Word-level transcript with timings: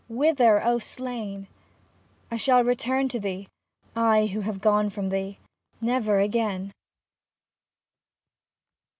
Whither, 0.09 0.65
O 0.65 0.79
Slain! 0.79 1.47
I 2.31 2.35
shall 2.37 2.63
return 2.63 3.07
to 3.09 3.19
thee, 3.19 3.47
I 3.95 4.25
who 4.33 4.39
have 4.41 4.59
gone 4.59 4.89
from 4.89 5.09
thee, 5.09 5.37
never 5.79 6.17
again. 6.17 6.71